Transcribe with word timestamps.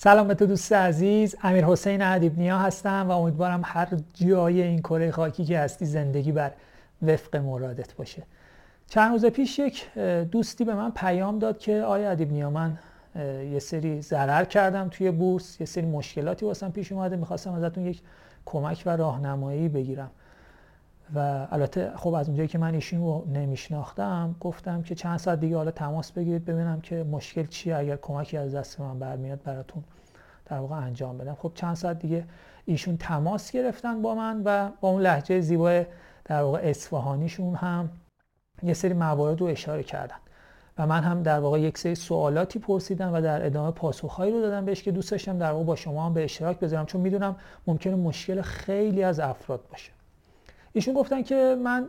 سلام 0.00 0.28
به 0.28 0.34
تو 0.34 0.46
دوست 0.46 0.72
عزیز 0.72 1.36
امیر 1.42 1.64
حسین 1.64 2.02
ادیبنیا 2.02 2.58
هستم 2.58 3.06
و 3.08 3.10
امیدوارم 3.10 3.60
هر 3.64 3.88
جای 4.14 4.62
این 4.62 4.78
کره 4.78 5.10
خاکی 5.10 5.44
که 5.44 5.58
هستی 5.58 5.86
زندگی 5.86 6.32
بر 6.32 6.52
وفق 7.02 7.36
مرادت 7.36 7.94
باشه. 7.94 8.22
چند 8.86 9.12
روز 9.12 9.26
پیش 9.26 9.58
یک 9.58 9.94
دوستی 10.32 10.64
به 10.64 10.74
من 10.74 10.90
پیام 10.90 11.38
داد 11.38 11.58
که 11.58 11.82
آیا 11.82 12.10
ادیبنیا 12.10 12.50
من 12.50 12.78
یه 13.52 13.58
سری 13.58 14.02
ضرر 14.02 14.44
کردم 14.44 14.88
توی 14.88 15.10
بورس 15.10 15.60
یه 15.60 15.66
سری 15.66 15.86
مشکلاتی 15.86 16.46
واسم 16.46 16.70
پیش 16.70 16.92
اومده 16.92 17.16
می‌خواستم 17.16 17.52
ازتون 17.52 17.86
یک 17.86 18.00
کمک 18.46 18.82
و 18.86 18.96
راهنمایی 18.96 19.68
بگیرم. 19.68 20.10
و 21.14 21.46
البته 21.50 21.92
خب 21.96 22.14
از 22.14 22.28
اونجایی 22.28 22.48
که 22.48 22.58
من 22.58 22.74
ایشون 22.74 23.00
رو 23.00 23.26
نمیشناختم 23.32 24.36
گفتم 24.40 24.82
که 24.82 24.94
چند 24.94 25.18
ساعت 25.18 25.40
دیگه 25.40 25.56
حالا 25.56 25.70
تماس 25.70 26.12
بگیرید 26.12 26.44
ببینم 26.44 26.80
که 26.80 27.04
مشکل 27.04 27.46
چیه 27.46 27.76
اگر 27.76 27.96
کمکی 27.96 28.36
از 28.36 28.54
دست 28.54 28.80
من 28.80 28.98
برمیاد 28.98 29.42
براتون 29.42 29.84
در 30.46 30.58
واقع 30.58 30.76
انجام 30.76 31.18
بدم. 31.18 31.34
خب 31.34 31.52
چند 31.54 31.74
ساعت 31.76 31.98
دیگه 31.98 32.24
ایشون 32.64 32.96
تماس 32.96 33.50
گرفتن 33.50 34.02
با 34.02 34.14
من 34.14 34.42
و 34.44 34.70
با 34.80 34.88
اون 34.88 35.02
لحجه 35.02 35.40
زیبای 35.40 35.86
در 36.24 36.42
واقع 36.42 36.60
اصفهانیشون 36.62 37.54
هم 37.54 37.90
یه 38.62 38.74
سری 38.74 38.94
موارد 38.94 39.40
رو 39.40 39.46
اشاره 39.46 39.82
کردن. 39.82 40.16
و 40.78 40.86
من 40.86 41.02
هم 41.02 41.22
در 41.22 41.40
واقع 41.40 41.60
یک 41.60 41.78
سری 41.78 41.94
سوالاتی 41.94 42.58
پرسیدم 42.58 43.14
و 43.14 43.20
در 43.20 43.46
ادامه 43.46 43.70
پاسخهایی 43.70 44.32
رو 44.32 44.40
دادم 44.40 44.64
بهش 44.64 44.82
که 44.82 44.92
دوست 44.92 45.10
داشتم 45.10 45.38
در 45.38 45.52
واقع 45.52 45.64
با 45.64 45.76
شما 45.76 46.06
هم 46.06 46.14
به 46.14 46.24
اشتراک 46.24 46.58
بذارم 46.58 46.86
چون 46.86 47.00
می‌دونم 47.00 47.36
ممکنه 47.66 47.94
مشکل 47.94 48.42
خیلی 48.42 49.02
از 49.02 49.20
افراد 49.20 49.60
باشه. 49.70 49.97
ایشون 50.78 50.94
گفتن 50.94 51.22
که 51.22 51.56
من 51.64 51.88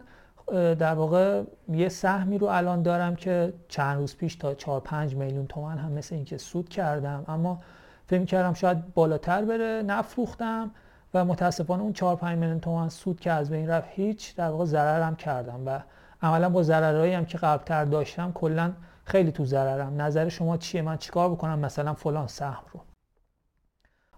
در 0.75 0.93
واقع 0.93 1.43
یه 1.69 1.89
سهمی 1.89 2.37
رو 2.37 2.47
الان 2.47 2.81
دارم 2.81 3.15
که 3.15 3.53
چند 3.67 3.97
روز 3.97 4.15
پیش 4.15 4.35
تا 4.35 4.53
4 4.53 4.79
5 4.79 5.15
میلیون 5.15 5.47
تومن 5.47 5.77
هم 5.77 5.91
مثل 5.91 6.15
اینکه 6.15 6.37
سود 6.37 6.69
کردم 6.69 7.23
اما 7.27 7.59
فکر 8.07 8.25
کردم 8.25 8.53
شاید 8.53 8.93
بالاتر 8.93 9.45
بره. 9.45 9.83
نفروختم 9.87 10.71
و 11.13 11.25
متاسفانه 11.25 11.83
اون 11.83 11.93
4 11.93 12.15
5 12.15 12.37
میلیون 12.37 12.59
تومن 12.59 12.89
سود 12.89 13.19
که 13.19 13.31
از 13.31 13.49
بین 13.49 13.69
رفت 13.69 13.87
هیچ 13.91 14.35
در 14.35 14.49
واقع 14.49 14.65
ضررم 14.65 15.15
کردم 15.15 15.59
و 15.65 15.79
عملا 16.21 16.49
با 16.49 16.63
ضررهایی 16.63 17.13
هم 17.13 17.25
که 17.25 17.37
قبلتر 17.37 17.85
داشتم 17.85 18.31
کلا 18.31 18.71
خیلی 19.05 19.31
تو 19.31 19.45
ضررم. 19.45 20.01
نظر 20.01 20.29
شما 20.29 20.57
چیه؟ 20.57 20.81
من 20.81 20.97
چیکار 20.97 21.29
بکنم؟ 21.29 21.59
مثلا 21.59 21.93
فلان 21.93 22.27
سهم 22.27 22.63
رو. 22.73 22.79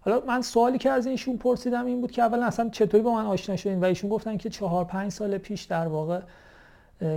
حالا 0.01 0.21
من 0.27 0.41
سوالی 0.41 0.77
که 0.77 0.89
از 0.89 1.07
ایشون 1.07 1.37
پرسیدم 1.37 1.85
این 1.85 2.01
بود 2.01 2.11
که 2.11 2.21
اولا 2.21 2.45
اصلا 2.45 2.69
چطوری 2.69 3.03
با 3.03 3.13
من 3.13 3.25
آشنا 3.25 3.55
شدین؟ 3.55 3.79
و 3.79 3.85
ایشون 3.85 4.09
گفتن 4.09 4.37
که 4.37 4.49
چهار 4.49 4.85
پنج 4.85 5.11
سال 5.11 5.37
پیش 5.37 5.63
در 5.63 5.87
واقع 5.87 6.21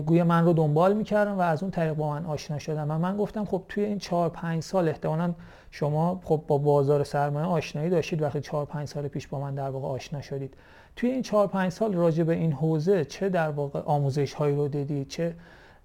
گویا 0.07 0.25
من 0.25 0.45
رو 0.45 0.53
دنبال 0.53 0.93
می‌کردم 0.93 1.39
و 1.39 1.41
از 1.41 1.63
اون 1.63 1.71
طریق 1.71 1.95
با 1.95 2.11
من 2.11 2.27
آشنا 2.27 2.59
شدم 2.59 2.91
و 2.91 2.99
من 2.99 3.17
گفتم 3.17 3.45
خب 3.45 3.63
توی 3.69 3.85
این 3.85 3.99
چهار 3.99 4.29
پنج 4.29 4.63
سال 4.63 4.89
احتمالا 4.89 5.35
شما 5.71 6.21
خب 6.25 6.43
با 6.47 6.59
بازار 6.59 7.05
سرمایه 7.05 7.47
آشنایی 7.47 7.91
داشتید 7.91 8.23
وقتی 8.23 8.41
چهار 8.41 8.65
پنج 8.67 8.89
سال 8.89 9.09
پیش 9.09 9.29
با 9.29 9.41
من 9.41 9.55
در 9.55 9.71
واقع 9.71 9.89
آشنا 9.89 10.21
شدید. 10.21 10.55
توی 10.97 11.11
این 11.11 11.23
چهار 11.23 11.47
پنج 11.47 11.73
سال 11.73 11.95
راجع 11.95 12.25
به 12.25 12.35
این 12.35 12.53
حوزه 12.53 13.05
چه 13.05 13.29
در 13.29 13.51
واقع 13.51 13.81
آموزش 13.81 14.35
هایی 14.35 14.57
رو 14.57 14.69
دیدید؟ 14.69 15.09
چه 15.09 15.35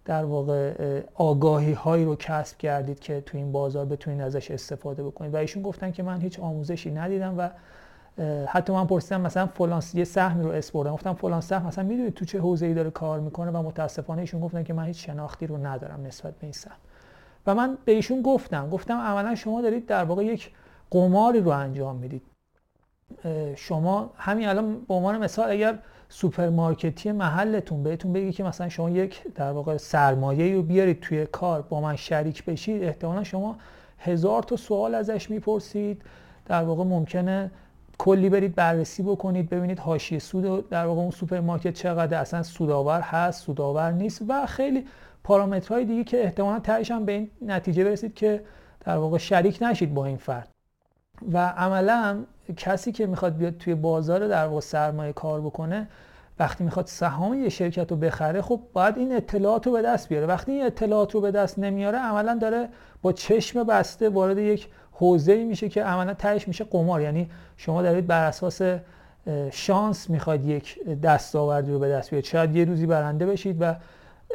در 0.05 0.25
واقع 0.25 1.01
آگاهی 1.13 1.73
هایی 1.73 2.05
رو 2.05 2.15
کسب 2.15 2.57
کردید 2.57 2.99
که 2.99 3.21
تو 3.21 3.37
این 3.37 3.51
بازار 3.51 3.85
بتونید 3.85 4.21
ازش 4.21 4.51
استفاده 4.51 5.03
بکنید. 5.03 5.33
و 5.33 5.37
ایشون 5.37 5.63
گفتن 5.63 5.91
که 5.91 6.03
من 6.03 6.21
هیچ 6.21 6.39
آموزشی 6.39 6.91
ندیدم 6.91 7.35
و 7.37 7.49
حتی 8.47 8.73
من 8.73 8.87
پرسیدم 8.87 9.21
مثلا 9.21 9.45
فلان 9.45 9.83
یه 9.93 10.03
سهمی 10.03 10.43
رو 10.43 10.49
اسپردم 10.49 10.93
گفتم 10.93 11.13
فلان 11.13 11.41
سهم 11.41 11.65
مثلا 11.65 11.83
می‌دونید 11.83 12.13
تو 12.13 12.25
چه 12.25 12.39
حوزه‌ای 12.39 12.73
داره 12.73 12.89
کار 12.89 13.19
می‌کنه؟ 13.19 13.51
و 13.51 13.61
متاسفانه 13.61 14.21
ایشون 14.21 14.41
گفتن 14.41 14.63
که 14.63 14.73
من 14.73 14.85
هیچ 14.85 15.05
شناختی 15.05 15.47
رو 15.47 15.65
ندارم 15.65 16.03
نسبت 16.05 16.33
به 16.33 16.43
این 16.43 16.53
سهم. 16.53 16.77
و 17.47 17.55
من 17.55 17.77
به 17.85 17.91
ایشون 17.91 18.21
گفتم 18.21 18.69
گفتم 18.69 18.97
عملا 18.97 19.35
شما 19.35 19.61
دارید 19.61 19.85
در 19.85 20.03
واقع 20.03 20.25
یک 20.25 20.51
قماری 20.91 21.39
رو 21.39 21.49
انجام 21.49 21.95
می‌دید. 21.95 22.21
شما 23.55 24.13
همین 24.15 24.47
الان 24.47 24.81
به 24.81 24.93
عنوان 24.93 25.17
مثال 25.17 25.51
اگر 25.51 25.79
سوپرمارکتی 26.09 27.11
محلتون. 27.11 27.83
بهتون 27.83 28.13
بگی 28.13 28.31
که 28.31 28.43
مثلا 28.43 28.69
شما 28.69 28.89
یک 28.89 29.23
در 29.35 29.51
واقع 29.51 29.77
سرمایه 29.77 30.55
رو 30.55 30.63
بیارید 30.63 30.99
توی 30.99 31.25
کار 31.25 31.61
با 31.61 31.81
من 31.81 31.95
شریک 31.95 32.45
بشید 32.45 32.83
احتمالا 32.83 33.23
شما 33.23 33.55
هزار 33.99 34.43
تا 34.43 34.55
سوال 34.55 34.95
ازش 34.95 35.29
می‌پرسید. 35.29 36.01
در 36.45 36.63
واقع 36.63 36.83
ممکنه 36.83 37.51
کلی 37.97 38.29
برید 38.29 38.55
بررسی 38.55 39.03
بکنید 39.03 39.49
ببینید 39.49 39.79
حاشیه 39.79 40.19
سود 40.19 40.69
در 40.69 40.85
واقع 40.85 41.01
اون 41.01 41.11
سوپرمارکت 41.11 41.73
چقدر 41.73 42.21
اصلا 42.21 42.43
سودآور 42.43 43.01
هست 43.01 43.43
سودآور 43.43 43.91
نیست 43.91 44.21
و 44.27 44.45
خیلی 44.45 44.85
پارامترهای 45.23 45.85
دیگه 45.85 46.03
که 46.03 46.23
احتمالا 46.23 46.59
تهش 46.59 46.91
هم 46.91 47.05
به 47.05 47.11
این 47.11 47.29
نتیجه 47.41 47.83
برسید 47.83 48.13
که 48.13 48.43
در 48.85 48.97
واقع 48.97 49.17
شریک 49.17 49.57
نشید 49.61 49.93
با 49.93 50.05
این 50.05 50.17
فرد. 50.17 50.58
و 51.33 51.47
عملا 51.47 52.23
کسی 52.57 52.91
که 52.91 53.07
می‌خواد 53.07 53.37
بیاد 53.37 53.57
توی 53.57 53.75
بازار 53.75 54.27
در 54.27 54.45
واقع 54.45 54.61
سرمایه 54.61 55.13
کار 55.13 55.41
بکنه 55.41 55.87
وقتی 56.39 56.63
می‌خواد 56.63 56.87
سهام 56.87 57.43
یه 57.43 57.49
شرکت 57.49 57.91
رو 57.91 57.97
بخره 57.97 58.41
خب 58.41 58.59
باید 58.73 58.97
این 58.97 59.15
اطلاعات 59.15 59.67
رو 59.67 59.73
به 59.73 59.81
دست 59.81 60.09
بیاره. 60.09 60.25
وقتی 60.25 60.51
این 60.51 60.65
اطلاعات 60.65 61.15
رو 61.15 61.21
به 61.21 61.31
دست 61.31 61.59
نمیاره 61.59 61.97
عملا 61.97 62.37
داره 62.41 62.69
با 63.01 63.13
چشم 63.13 63.63
بسته 63.63 64.09
وارد 64.09 64.37
یک 64.37 64.67
حوزه 64.91 65.43
میشه 65.43 65.69
که 65.69 65.83
عملا 65.83 66.13
تهش 66.13 66.47
میشه 66.47 66.63
قمار. 66.63 67.01
یعنی 67.01 67.29
شما 67.57 67.81
دارید 67.81 68.07
بر 68.07 68.25
اساس 68.25 68.61
شانس 69.51 70.09
می‌خواد 70.09 70.45
یک 70.45 70.79
دستاوردی 71.03 71.71
رو 71.71 71.79
به 71.79 71.89
دست 71.89 72.09
بیارید. 72.09 72.29
شاید 72.29 72.55
یه 72.55 72.65
روزی 72.65 72.85
برنده 72.85 73.25
بشید 73.25 73.57
و 73.61 73.75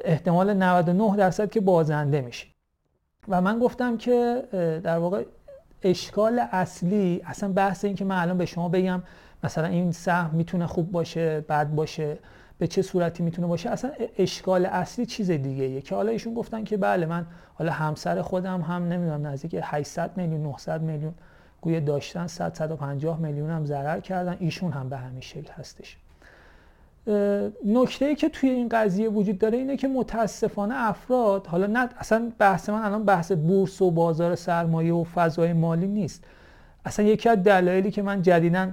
احتمال 0.05 0.55
99 0.55 1.17
درصد 1.17 1.51
که 1.51 1.61
بازنده 1.61 2.21
میشید. 2.21 2.55
و 3.29 3.41
من 3.41 3.59
گفتم 3.59 3.97
که 3.97 4.43
در 4.85 4.99
واقع 4.99 5.25
اشکال 5.85 6.39
اصلی 6.53 7.21
اصلا 7.25 7.53
بحث 7.53 7.85
این 7.85 7.95
که 7.95 8.05
من 8.05 8.19
الان 8.19 8.39
به 8.39 8.47
شما 8.47 8.69
بگم 8.69 9.03
مثلا 9.45 9.67
این 9.67 9.93
سهم 9.93 10.31
می‌تونه 10.35 10.67
خوب 10.67 10.93
باشه 10.93 11.41
بد 11.41 11.71
باشه 11.71 12.19
به 12.59 12.67
چه 12.67 12.83
صورتی 12.83 13.23
می‌تونه 13.23 13.49
باشه 13.49 13.71
اصلا 13.71 13.91
اشکال 14.19 14.67
اصلی 14.67 15.07
چیز 15.07 15.31
دیگه 15.31 15.65
ایه 15.65 15.81
که 15.81 15.95
حالا 15.95 16.11
ایشون 16.11 16.35
گفتن 16.35 16.65
که 16.65 16.77
بله 16.77 17.07
من 17.07 17.27
حالا 17.55 17.73
همسر 17.73 18.23
خودم 18.23 18.61
هم 18.61 18.89
نمی‌دونم 18.89 19.27
نزدیک 19.27 19.61
800 19.63 20.17
میلیون 20.17 20.43
900 20.43 20.83
میلیون 20.83 21.15
گویا 21.61 21.81
داشتن 21.81 22.27
100 22.27 22.55
150 22.55 23.21
میلیون 23.21 23.51
هم 23.51 23.65
ضرر 23.65 24.01
کردن. 24.01 24.37
ایشون 24.41 24.73
هم 24.73 24.89
به 24.89 24.97
همین 24.97 25.21
شکل 25.21 25.53
هستش. 25.53 25.97
نکته 27.65 28.05
ای 28.05 28.15
که 28.15 28.29
توی 28.29 28.49
این 28.49 28.69
قضیه 28.69 29.09
وجود 29.09 29.39
داره 29.39 29.59
اینه 29.59 29.77
که 29.77 29.89
متاسفانه 29.89 30.75
افراد 30.77 31.47
حالا 31.47 31.67
نه 31.67 31.89
اصلا 31.99 32.33
بحث 32.39 32.69
من 32.69 32.83
الان 32.83 33.05
بحث 33.05 33.33
بورس 33.33 33.83
و 33.83 33.91
بازار 33.91 34.35
سرمایه 34.35 34.95
و 34.95 35.05
فضای 35.05 35.53
مالی 35.53 35.87
نیست. 35.87 36.25
اصلا 36.85 37.07
یکی 37.07 37.29
از 37.29 37.43
دلایلی 37.43 37.91
که 37.91 38.03
من 38.03 38.23
جدیدا 38.23 38.71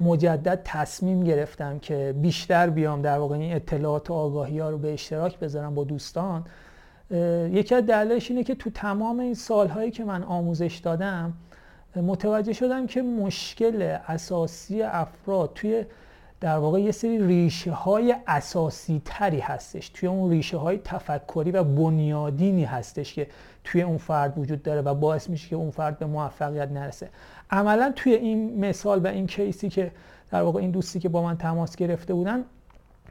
مجدد 0.00 0.60
تصمیم 0.64 1.24
گرفتم 1.24 1.78
که 1.78 2.14
بیشتر 2.22 2.70
بیام 2.70 3.02
در 3.02 3.18
واقع 3.18 3.36
این 3.36 3.54
اطلاعات 3.56 4.10
و 4.10 4.14
آگاهی 4.14 4.58
ها 4.58 4.70
رو 4.70 4.78
به 4.78 4.92
اشتراک 4.92 5.38
بذارم 5.38 5.74
با 5.74 5.84
دوستان 5.84 6.44
یکی 7.50 7.74
از 7.74 7.86
دلایلش 7.86 8.30
اینه 8.30 8.44
که 8.44 8.54
تو 8.54 8.70
تمام 8.70 9.20
این 9.20 9.34
سالهایی 9.34 9.90
که 9.90 10.04
من 10.04 10.22
آموزش 10.22 10.80
دادم 10.84 11.32
متوجه 11.96 12.52
شدم 12.52 12.86
که 12.86 13.02
مشکل 13.02 13.96
اساسی 14.06 14.82
افراد 14.82 15.50
توی 15.54 15.84
در 16.40 16.58
واقع 16.58 16.80
یه 16.80 16.90
سری 16.90 17.26
ریشه 17.26 17.72
های 17.72 18.14
اساسی 18.26 19.02
تری 19.04 19.40
هستش. 19.40 19.88
توی 19.88 20.08
اون 20.08 20.30
ریشه 20.30 20.56
های 20.56 20.78
تفکری 20.84 21.50
و 21.50 21.64
بنیادینی 21.64 22.64
هستش 22.64 23.14
که 23.14 23.26
توی 23.64 23.82
اون 23.82 23.98
فرد 23.98 24.38
وجود 24.38 24.62
داره 24.62 24.80
و 24.80 24.94
باعث 24.94 25.30
میشه 25.30 25.48
که 25.48 25.56
اون 25.56 25.70
فرد 25.70 25.98
به 25.98 26.06
موفقیت 26.06 26.70
نرسه. 26.70 27.08
عملا 27.50 27.92
توی 27.96 28.14
این 28.14 28.64
مثال 28.64 29.00
و 29.00 29.06
این 29.06 29.26
کیسی 29.26 29.68
که 29.68 29.92
در 30.30 30.42
واقع 30.42 30.60
این 30.60 30.70
دوستی 30.70 31.00
که 31.00 31.08
با 31.08 31.22
من 31.22 31.36
تماس 31.36 31.76
گرفته 31.76 32.14
بودن 32.14 32.44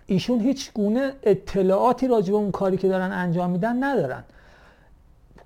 ایشون 0.06 0.40
هیچ 0.40 0.74
گونه 0.74 1.14
اطلاعاتی 1.24 2.08
راجع 2.08 2.32
به 2.32 2.38
اون 2.38 2.52
کاری 2.52 2.78
که 2.78 2.88
دارن 2.88 3.12
انجام 3.12 3.50
میدن 3.50 3.84
ندارن. 3.84 4.24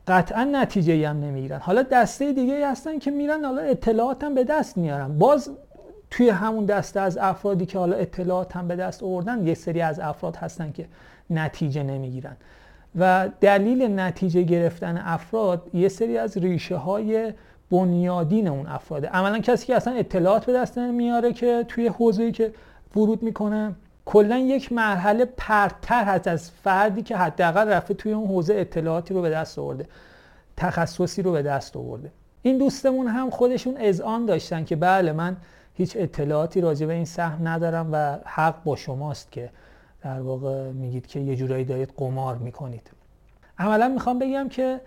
قطعا 0.07 0.43
نتیجه 0.43 1.09
هم 1.09 1.19
نمی‌گیرن. 1.19 1.59
حالا 1.59 1.83
دسته 1.83 2.33
دیگه 2.33 2.71
هستن 2.71 2.99
که 2.99 3.11
میرن 3.11 3.45
حالا 3.45 3.61
اطلاعات 3.61 4.23
هم 4.23 4.35
به 4.35 4.43
دست 4.43 4.77
میارن. 4.77 5.17
باز 5.17 5.49
توی 6.13 6.29
همون 6.29 6.65
دسته 6.65 6.99
از 6.99 7.17
افرادی 7.17 7.65
که 7.65 7.79
حالا 7.79 7.95
اطلاعات 7.95 8.55
هم 8.55 8.67
به 8.67 8.75
دست 8.75 9.03
آوردن 9.03 9.47
یه 9.47 9.53
سری 9.53 9.81
از 9.81 9.99
افراد 9.99 10.35
هستن 10.35 10.71
که 10.71 10.85
نتیجه 11.29 11.83
نمی‌گیرن. 11.83 12.35
و 12.99 13.29
دلیل 13.41 13.99
نتیجه 13.99 14.41
گرفتن 14.41 14.97
افراد 14.97 15.69
یه 15.73 15.89
سری 15.89 16.17
از 16.17 16.37
ریشه 16.37 16.75
های 16.75 17.33
بنیادین 17.71 18.47
اون 18.47 18.67
افراده. 18.67 19.07
عملا 19.07 19.39
کسی 19.39 19.67
که 19.67 19.75
اصلا 19.75 19.93
اطلاعات 19.93 20.45
به 20.45 20.53
دست 20.53 20.77
نمیاره 20.77 21.33
که 21.33 21.65
توی 21.67 21.87
حوزه‌ای 21.87 22.31
که 22.31 22.53
ورود 22.95 23.23
می‌کنه 23.23 23.75
کلا 24.05 24.37
یک 24.37 24.73
مرحله 24.73 25.25
پرتر 25.25 26.03
هست 26.03 26.27
از 26.27 26.51
فردی 26.51 27.01
که 27.01 27.17
حداقل 27.17 27.67
رفته 27.67 27.93
توی 27.93 28.13
اون 28.13 28.27
حوزه 28.27 28.55
اطلاعاتی 28.55 29.13
رو 29.13 29.21
به 29.21 29.29
دست 29.29 29.59
آورده 29.59 29.85
تخصصی 30.57 31.21
رو 31.21 31.31
به 31.31 31.41
دست 31.41 31.77
آورده. 31.77 32.11
این 32.41 32.57
دوستمون 32.57 33.07
هم 33.07 33.29
خودشون 33.29 33.77
اذعان 33.77 34.25
داشتن 34.25 34.63
که 34.63 34.75
بله 34.75 35.11
من 35.11 35.37
هیچ 35.73 35.97
اطلاعاتی 35.99 36.61
راجع 36.61 36.85
به 36.85 36.93
این 36.93 37.05
سهم 37.05 37.47
ندارم 37.47 37.89
و 37.91 38.17
حق 38.25 38.63
با 38.63 38.75
شماست 38.75 39.31
که 39.31 39.49
در 40.01 40.21
واقع 40.21 40.71
میگید 40.71 41.07
که 41.07 41.19
یه 41.19 41.35
جورایی 41.35 41.65
دارید 41.65 41.93
قمار 41.97 42.37
می‌کنید. 42.37 42.91
عملا 43.57 43.87
می‌خوام 43.87 44.19
بگم 44.19 44.49
که 44.49 44.81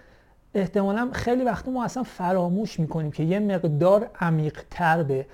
احتمالا 0.54 1.10
خیلی 1.12 1.44
وقت 1.44 1.68
ما 1.68 1.84
اصلا 1.84 2.02
فراموش 2.02 2.80
می‌کنیم 2.80 3.10
که 3.10 3.22
یه 3.22 3.38
مقدار 3.38 4.10
عمیقتر 4.20 5.02
به 5.02 5.26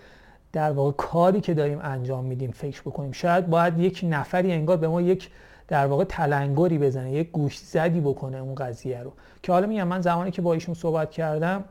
در 0.53 0.73
واقع 0.73 0.93
کاری 0.93 1.41
که 1.41 1.55
داریم 1.55 1.81
انجام 1.83 2.25
میدیم 2.25 2.51
فکر 2.51 2.81
بکنیم. 2.81 3.13
شاید 3.13 3.47
باید 3.47 3.79
یک 3.79 4.01
نفری 4.09 4.53
انگار 4.53 4.77
به 4.77 4.89
ما 4.89 5.03
یک 5.03 5.31
در 5.69 5.87
واقع 5.87 6.05
تلنگری 6.05 6.79
بزنه 6.79 7.13
یک 7.13 7.31
گوش 7.31 7.59
زدی 7.59 8.01
بکنه 8.01 8.39
اون 8.39 8.55
قضیه 8.55 9.03
رو. 9.03 9.13
که 9.43 9.53
حالا 9.53 9.67
میگم 9.67 9.89
من 9.89 10.01
زمانی 10.01 10.31
که 10.31 10.43
با 10.43 10.53
ایشون 10.53 10.75
صحبت 10.75 11.11
کردم 11.11 11.65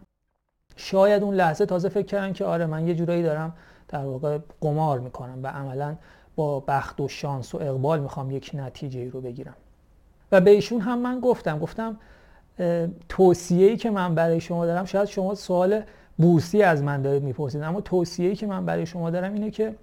شاید 0.81 1.23
اون 1.23 1.35
لحظه 1.35 1.65
تازه 1.65 1.89
فکر 1.89 2.05
کردن 2.05 2.33
که 2.33 2.45
آره 2.45 2.65
من 2.65 2.87
یه 2.87 2.95
جورایی 2.95 3.23
دارم 3.23 3.53
در 3.87 4.05
واقع 4.05 4.37
قمار 4.61 4.99
می‌کنم 4.99 5.39
و 5.43 5.47
عملا 5.47 5.95
با 6.35 6.59
بخت 6.59 7.01
و 7.01 7.07
شانس 7.07 7.55
و 7.55 7.57
اقبال 7.57 7.99
می‌خوام 7.99 8.31
یک 8.31 8.51
نتیجه 8.53 9.09
رو 9.09 9.21
بگیرم. 9.21 9.53
و 10.31 10.41
به 10.41 10.51
ایشون 10.51 10.81
هم 10.81 10.99
من 10.99 11.19
گفتم 11.19 11.59
گفتم 11.59 11.97
توصیه 13.09 13.77
که 13.77 13.89
من 13.89 14.15
برای 14.15 14.39
شما 14.39 14.65
دارم 14.65 14.85
شاید 14.85 15.05
شما 15.05 15.35
سوال 15.35 15.81
بورسی 16.17 16.63
از 16.63 16.83
من 16.83 17.01
دارید 17.01 17.23
می‌پرسید 17.23 17.61
اما 17.61 17.81
توصیه 17.81 18.35
که 18.35 18.47
من 18.47 18.65
برای 18.65 18.85
شما 18.85 19.09
دارم 19.09 19.33
اینه 19.33 19.51
که 19.51 19.75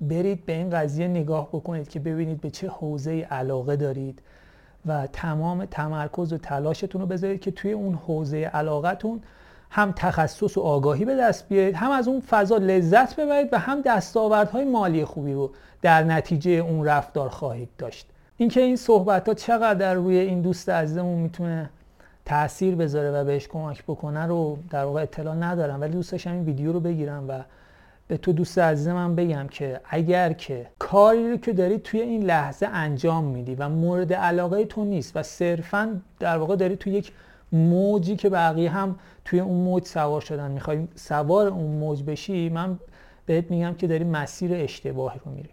برید 0.00 0.46
به 0.46 0.52
این 0.52 0.70
قضیه 0.70 1.08
نگاه 1.08 1.48
بکنید 1.48 1.88
که 1.88 2.00
ببینید 2.00 2.40
به 2.40 2.50
چه 2.50 2.68
حوزه 2.68 3.20
علاقه 3.20 3.76
دارید 3.76 4.22
و 4.86 5.06
تمام 5.06 5.64
تمرکز 5.64 6.32
و 6.32 6.38
تلاشتون 6.38 7.00
رو 7.00 7.06
بذارید 7.06 7.40
که 7.40 7.50
توی 7.50 7.72
اون 7.72 7.94
حوزه 7.94 8.36
علاقتون 8.36 9.22
هم 9.70 9.92
تخصص 9.96 10.56
و 10.56 10.60
آگاهی 10.60 11.04
به 11.04 11.16
دست 11.16 11.48
بیارید 11.48 11.74
هم 11.74 11.90
از 11.90 12.08
اون 12.08 12.20
فضا 12.20 12.56
لذت 12.56 13.16
ببرید 13.20 13.48
و 13.52 13.58
هم 13.58 13.80
دستاوردهای 13.80 14.64
مالی 14.64 15.04
خوبی 15.04 15.32
رو 15.32 15.50
در 15.82 16.04
نتیجه 16.04 16.50
اون 16.50 16.84
رفتار 16.84 17.28
خواهید 17.28 17.68
داشت. 17.78 18.06
اینکه 18.36 18.60
این 18.60 18.76
صحبت 18.76 19.28
ها 19.28 19.34
چقدر 19.34 19.94
روی 19.94 20.18
این 20.18 20.40
دوست 20.40 20.68
عزیزمون 20.68 21.18
می‌تونه 21.18 21.70
تاثیر 22.24 22.74
بذاره 22.74 23.10
و 23.10 23.24
بهش 23.24 23.48
کمک 23.48 23.82
بکنه 23.82 24.26
رو 24.26 24.58
در 24.70 24.84
واقع 24.84 25.02
اطلاع 25.02 25.34
ندارم. 25.34 25.80
ولی 25.80 25.92
دوست 25.92 26.12
داشتم 26.12 26.32
این 26.32 26.44
ویدیو 26.44 26.72
رو 26.72 26.80
بگیرم 26.80 27.24
و 27.28 27.40
به 28.08 28.16
تو 28.16 28.32
دوست 28.32 28.58
عزیزم 28.58 29.14
بگم 29.14 29.46
که 29.50 29.80
اگر 29.84 30.32
که 30.32 30.66
کاری 30.78 31.30
رو 31.30 31.36
که 31.36 31.52
داری 31.52 31.78
توی 31.78 32.00
این 32.00 32.22
لحظه 32.22 32.66
انجام 32.66 33.24
میدی 33.24 33.54
و 33.54 33.68
مورد 33.68 34.12
علاقه 34.12 34.64
تو 34.64 34.84
نیست 34.84 35.16
و 35.16 35.22
صرفا 35.22 36.00
در 36.20 36.38
واقع 36.38 36.56
داری 36.56 36.76
توی 36.76 36.92
یک 36.92 37.12
موجی 37.52 38.16
که 38.16 38.28
بقیه 38.28 38.70
هم 38.70 38.98
توی 39.24 39.40
اون 39.40 39.56
موج 39.56 39.84
سوار 39.84 40.20
شدن 40.20 40.50
می‌خوای 40.50 40.88
سوار 40.94 41.46
اون 41.46 41.70
موج 41.70 42.02
بشی 42.02 42.48
من 42.48 42.78
بهت 43.26 43.50
میگم 43.50 43.74
که 43.74 43.86
داری 43.86 44.04
مسیر 44.04 44.54
اشتباهی 44.54 45.20
رو 45.24 45.32
میری. 45.32 45.48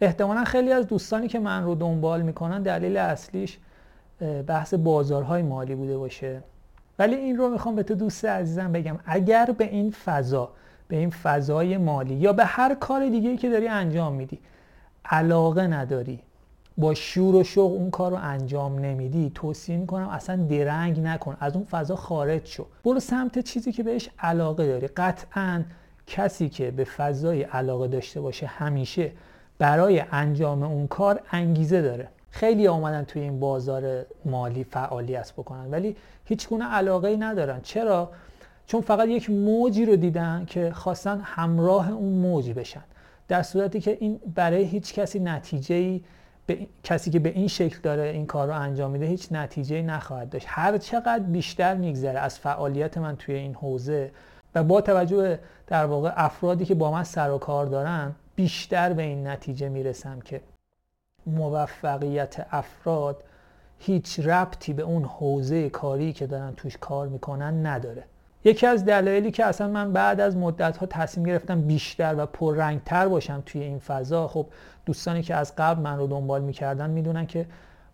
احتمالا 0.00 0.44
خیلی 0.44 0.72
از 0.72 0.86
دوستانی 0.86 1.28
که 1.28 1.38
من 1.38 1.64
رو 1.64 1.74
دنبال 1.74 2.22
می‌کنن 2.22 2.62
دلیل 2.62 2.96
اصلیش 2.96 3.58
بحث 4.46 4.74
بازارهای 4.74 5.42
مالی 5.42 5.74
بوده 5.74 5.98
باشه. 5.98 6.42
ولی 6.98 7.14
این 7.14 7.36
رو 7.36 7.48
می‌خوام 7.48 7.74
به 7.74 7.82
تو 7.82 7.94
دوست 7.94 8.24
عزیزم 8.24 8.72
بگم 8.72 8.98
اگر 9.06 9.54
به 9.58 9.64
این 9.64 9.90
فضا 9.90 10.50
به 10.88 10.96
این 10.96 11.10
فضای 11.10 11.76
مالی 11.76 12.14
یا 12.14 12.32
به 12.32 12.44
هر 12.44 12.74
کار 12.74 13.08
دیگه 13.08 13.36
که 13.36 13.50
داری 13.50 13.68
انجام 13.68 14.12
میدی 14.14 14.38
علاقه 15.04 15.66
نداری. 15.66 16.20
با 16.78 16.94
شور 16.94 17.34
و 17.34 17.44
شوق 17.44 17.72
اون 17.72 17.90
کار 17.90 18.10
رو 18.10 18.18
انجام 18.20 18.78
نمیدی 18.78 19.32
توصیه 19.34 19.76
می‌کنم 19.76 20.08
اصلا 20.08 20.36
درنگ 20.36 21.00
نکن 21.00 21.36
از 21.40 21.56
اون 21.56 21.64
فضا 21.64 21.96
خارج 21.96 22.46
شو. 22.46 22.66
برو 22.84 23.00
سمت 23.00 23.38
چیزی 23.38 23.72
که 23.72 23.82
بهش 23.82 24.10
علاقه 24.18 24.66
داری. 24.66 24.86
قطعا 24.86 25.62
کسی 26.06 26.48
که 26.48 26.70
به 26.70 26.84
فضای 26.84 27.42
علاقه 27.42 27.88
داشته 27.88 28.20
باشه 28.20 28.46
همیشه 28.46 29.12
برای 29.58 30.02
انجام 30.12 30.62
اون 30.62 30.86
کار 30.86 31.20
انگیزه 31.30 31.82
داره. 31.82 32.08
خیلی 32.30 32.68
آمدن 32.68 33.04
توی 33.04 33.22
این 33.22 33.40
بازار 33.40 34.06
مالی 34.24 34.64
فعالیت 34.64 35.32
بکنن 35.32 35.70
ولی 35.70 35.96
هیچ 36.24 36.48
گونه 36.48 36.64
علاقه 36.64 37.08
ای 37.08 37.16
ندارن. 37.16 37.60
چرا؟ 37.62 38.10
چون 38.66 38.80
فقط 38.80 39.08
یک 39.08 39.30
موجی 39.30 39.84
رو 39.84 39.96
دیدن 39.96 40.44
که 40.46 40.70
خواستن 40.70 41.20
همراه 41.24 41.90
اون 41.90 42.12
موج 42.12 42.50
بشن. 42.50 42.84
در 43.28 43.42
صورتی 43.42 43.80
که 43.80 43.96
این 44.00 44.20
برای 44.34 44.64
هیچ 44.64 44.94
کسی 44.94 45.20
نتیجه 45.20 46.00
به 46.46 46.66
کسی 46.82 47.10
که 47.10 47.18
به 47.18 47.28
این 47.28 47.48
شکل 47.48 47.78
داره 47.82 48.02
این 48.02 48.26
کار 48.26 48.48
رو 48.48 48.54
انجام 48.60 48.90
میده 48.90 49.06
هیچ 49.06 49.28
نتیجه 49.32 49.82
نخواهد 49.82 50.30
داشت. 50.30 50.46
هر 50.48 50.78
چقدر 50.78 51.18
بیشتر 51.18 51.74
میگذره 51.74 52.18
از 52.18 52.38
فعالیت 52.38 52.98
من 52.98 53.16
توی 53.16 53.34
این 53.34 53.54
حوزه 53.54 54.10
و 54.54 54.64
با 54.64 54.80
توجه 54.80 55.38
در 55.66 55.86
واقع 55.86 56.12
افرادی 56.16 56.64
که 56.64 56.74
با 56.74 56.90
من 56.90 57.04
سر 57.04 57.30
و 57.30 57.38
کار 57.38 57.66
دارن 57.66 58.14
بیشتر 58.36 58.92
به 58.92 59.02
این 59.02 59.26
نتیجه 59.26 59.68
می‌رسم 59.68 60.20
که 60.20 60.40
موفقیت 61.26 62.46
افراد 62.50 63.24
هیچ 63.78 64.20
ربطی 64.20 64.72
به 64.72 64.82
اون 64.82 65.04
حوزه 65.04 65.70
کاری 65.70 66.12
که 66.12 66.26
دارن 66.26 66.54
توش 66.54 66.76
کار 66.76 67.08
می‌کنن 67.08 67.66
نداره. 67.66 68.04
یکی 68.44 68.66
از 68.66 68.84
دلایلی 68.84 69.30
که 69.30 69.44
اصلا 69.44 69.68
من 69.68 69.92
بعد 69.92 70.20
از 70.20 70.36
مدت 70.36 70.76
ها 70.76 70.86
تصمیم 70.86 71.26
گرفتم 71.26 71.60
بیشتر 71.60 72.14
و 72.18 72.26
پررنگتر 72.26 73.08
باشم 73.08 73.42
توی 73.46 73.62
این 73.62 73.78
فضا 73.78 74.28
خب 74.28 74.46
دوستانی 74.86 75.22
که 75.22 75.34
از 75.34 75.52
قبل 75.56 75.82
من 75.82 75.98
رو 75.98 76.06
دنبال 76.06 76.42
می‌کردن 76.42 76.90
می‌دونن 76.90 77.26
که 77.26 77.46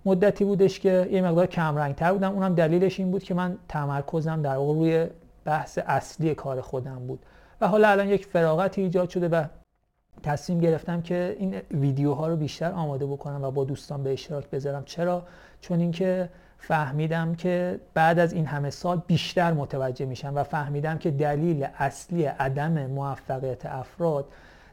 مدتی 0.04 0.44
بودش 0.44 0.80
که 0.80 1.08
یه 1.12 1.22
مقدار 1.22 1.46
کم 1.46 1.76
رنگتر 1.76 2.12
بودم. 2.12 2.32
اونم 2.32 2.54
دلیلش 2.54 3.00
این 3.00 3.10
بود 3.10 3.22
که 3.22 3.34
من 3.34 3.58
تمرکزم 3.68 4.42
در 4.42 4.56
واقع 4.56 4.74
روی 4.74 5.06
بحث 5.44 5.78
اصلی 5.86 6.34
کار 6.34 6.60
خودم 6.60 7.06
بود. 7.06 7.20
و 7.60 7.68
حالا 7.68 7.88
الان 7.88 8.08
یک 8.08 8.26
فراغتی 8.26 8.82
ایجاد 8.82 9.08
شده 9.08 9.28
و 9.28 9.44
تصمیم 10.22 10.60
گرفتم 10.60 11.02
که 11.02 11.36
این 11.38 11.54
ویدیوها 11.70 12.28
رو 12.28 12.36
بیشتر 12.36 12.72
آماده 12.72 13.06
بکنم 13.06 13.44
و 13.44 13.50
با 13.50 13.64
دوستان 13.64 14.02
به 14.02 14.12
اشتراک 14.12 14.50
بذارم. 14.50 14.82
چرا؟ 14.84 15.22
چون 15.60 15.80
اینکه 15.80 16.28
فهمیدم 16.64 17.34
که 17.34 17.80
بعد 17.94 18.18
از 18.18 18.32
این 18.32 18.46
همه 18.46 18.70
سال 18.70 19.02
بیشتر 19.06 19.52
متوجه 19.52 20.06
میشم 20.06 20.32
و 20.34 20.42
فهمیدم 20.42 20.98
که 20.98 21.10
دلیل 21.10 21.66
اصلی 21.78 22.24
عدم 22.24 22.86
موفقیت 22.86 23.66
افراد 23.66 24.24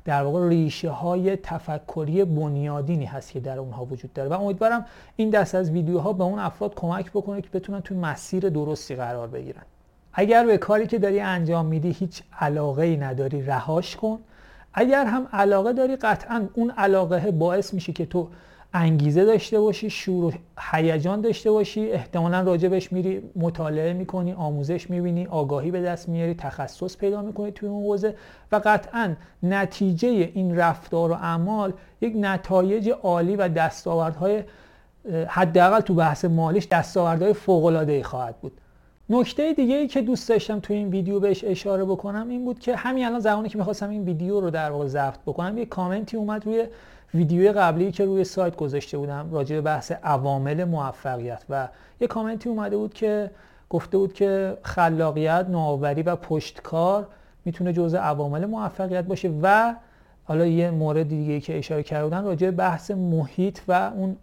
در 0.05 0.23
واقع 0.23 0.49
ریشه 0.49 0.89
های 0.89 1.35
تفکری 1.35 2.25
بنیادینی 2.25 3.05
هست 3.05 3.31
که 3.31 3.39
در 3.39 3.59
اونها 3.59 3.85
وجود 3.85 4.13
داره. 4.13 4.29
و 4.29 4.33
امیدوارم 4.33 4.85
این 5.15 5.29
دست 5.29 5.55
از 5.55 5.71
ویدیوها 5.71 6.13
به 6.13 6.23
اون 6.23 6.39
افراد 6.39 6.75
کمک 6.75 7.11
بکنه 7.11 7.41
که 7.41 7.49
بتونن 7.53 7.81
توی 7.81 7.97
مسیر 7.97 8.49
درستی 8.49 8.95
قرار 8.95 9.27
بگیرن. 9.27 9.63
اگر 10.13 10.45
به 10.45 10.57
کاری 10.57 10.87
که 10.87 10.99
داری 10.99 11.19
انجام 11.19 11.65
میدی 11.65 11.91
هیچ 11.91 12.23
علاقه 12.39 12.83
ای 12.83 12.97
نداری 12.97 13.41
رهاش 13.41 13.95
کن. 13.95 14.19
اگر 14.73 15.05
هم 15.05 15.27
علاقه 15.33 15.73
داری 15.73 15.95
قطعا 15.95 16.47
اون 16.53 16.71
علاقه 16.71 17.31
باعث 17.31 17.73
میشه 17.73 17.93
که 17.93 18.05
تو 18.05 18.27
انگیزه 18.73 19.25
داشته 19.25 19.59
باشی 19.59 19.89
شور 19.89 20.25
و 20.25 20.31
هیجان 20.71 21.21
داشته 21.21 21.51
باشی 21.51 21.91
احتمالا 21.91 22.41
راجبش 22.41 22.91
میری 22.91 23.21
مطالعه 23.35 23.93
می‌کنی 23.93 24.33
آموزش 24.33 24.89
می‌بینی 24.89 25.25
آگاهی 25.25 25.71
به 25.71 25.81
دست 25.81 26.09
میاری 26.09 26.33
تخصص 26.33 26.97
پیدا 26.97 27.21
می‌کنی 27.21 27.51
توی 27.51 27.69
اون 27.69 27.83
حوزه 27.83 28.15
و 28.51 28.61
قطعا 28.65 29.15
نتیجه 29.43 30.07
این 30.07 30.55
رفتار 30.55 31.11
و 31.11 31.13
اعمال 31.13 31.73
یک 32.01 32.13
نتایج 32.17 32.89
عالی 32.89 33.35
و 33.35 33.47
دستاوردهای 33.47 34.43
حداقل 35.27 35.79
تو 35.79 35.93
بحث 35.93 36.25
مالیش 36.25 36.67
دستاوردهای 36.67 37.33
فوق 37.33 37.65
العاده 37.65 38.03
خواهد 38.03 38.35
بود. 38.41 38.51
نکته 39.09 39.53
دیگه 39.53 39.75
ای 39.75 39.87
که 39.87 40.01
دوست 40.01 40.29
داشتم 40.29 40.59
تو 40.59 40.73
این 40.73 40.89
ویدیو 40.89 41.19
بهش 41.19 41.43
اشاره 41.43 41.85
بکنم 41.85 42.29
این 42.29 42.45
بود 42.45 42.59
که 42.59 42.75
همین 42.75 43.05
الان 43.05 43.19
زمانی 43.19 43.49
که 43.49 43.57
می‌خواستم 43.57 43.89
این 43.89 44.03
ویدیو 44.03 44.39
رو 44.39 44.49
در 44.49 44.71
واقع 44.71 44.87
ضبط 44.87 45.19
بکنم 45.25 45.57
یه 45.57 45.65
کامنتی 45.65 46.17
اومد 46.17 46.45
روی 46.45 46.65
ویدیوی 47.13 47.51
قبلی 47.51 47.91
که 47.91 48.05
روی 48.05 48.23
سایت 48.23 48.55
گذاشته 48.55 48.97
بودم 48.97 49.29
راجع 49.31 49.55
به 49.55 49.61
بحث 49.61 49.91
عوامل 49.91 50.63
موفقیت 50.63 51.43
و 51.49 51.67
یه 52.01 52.07
کامنتی 52.07 52.49
اومده 52.49 52.77
بود 52.77 52.93
که 52.93 53.31
گفته 53.69 53.97
بود 53.97 54.13
که 54.13 54.57
خلاقیت، 54.63 55.45
نوآوری 55.49 56.03
و 56.03 56.15
پشتکار 56.15 57.07
می‌تونه 57.45 57.73
جزء 57.73 57.97
عوامل 57.97 58.45
موفقیت 58.45 59.03
باشه 59.03 59.31
و 59.41 59.75
حالا 60.23 60.45
یه 60.45 60.71
مورد 60.71 61.07
دیگه 61.07 61.39
که 61.39 61.57
اشاره 61.57 61.83
کردن 61.83 62.23
راجع 62.23 62.49
به 62.49 62.55
بحث 62.55 62.91
محیط 62.91 63.59
و 63.67 63.91
اون 63.95 64.17